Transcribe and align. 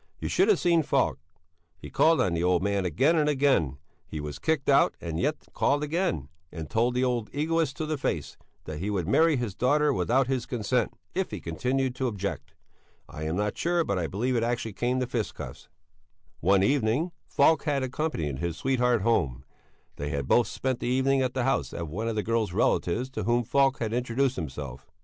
You 0.17 0.29
should 0.29 0.47
have 0.47 0.57
seen 0.59 0.81
Falk! 0.81 1.19
He 1.77 1.91
called 1.91 2.21
on 2.21 2.33
the 2.33 2.41
old 2.43 2.63
man 2.63 2.85
again 2.85 3.15
and 3.15 3.29
again; 3.29 3.77
he 4.07 4.19
was 4.19 4.39
kicked 4.39 4.67
out, 4.67 4.95
and 4.99 5.19
yet 5.19 5.35
he 5.45 5.51
called 5.51 5.83
again 5.83 6.27
and 6.51 6.67
told 6.71 6.95
the 6.95 7.03
old 7.03 7.29
egoist 7.33 7.77
to 7.77 7.85
the 7.85 7.99
face 7.99 8.35
that 8.63 8.79
he 8.79 8.89
would 8.89 9.07
marry 9.07 9.35
his 9.37 9.53
daughter 9.53 9.93
without 9.93 10.25
his 10.25 10.47
consent, 10.47 10.95
if 11.13 11.29
he 11.29 11.39
continued 11.39 11.93
to 11.93 12.07
object. 12.07 12.55
I 13.07 13.25
am 13.25 13.35
not 13.35 13.55
sure, 13.55 13.83
but 13.83 13.99
I 13.99 14.07
believe 14.07 14.35
it 14.35 14.41
actually 14.41 14.73
came 14.73 14.99
to 15.01 15.05
fisticuffs. 15.05 15.69
One 16.39 16.63
evening 16.63 17.11
Falk 17.27 17.65
had 17.65 17.83
accompanied 17.83 18.39
his 18.39 18.57
sweetheart 18.57 19.01
home. 19.03 19.45
They 19.97 20.09
had 20.09 20.27
both 20.27 20.47
spent 20.47 20.79
the 20.79 20.87
evening 20.87 21.21
at 21.21 21.35
the 21.35 21.43
house 21.43 21.73
of 21.73 21.91
one 21.91 22.07
of 22.07 22.15
the 22.15 22.23
girl's 22.23 22.53
relatives 22.53 23.11
to 23.11 23.25
whom 23.25 23.43
Falk 23.43 23.77
had 23.77 23.93
introduced 23.93 24.35
himself. 24.35 24.87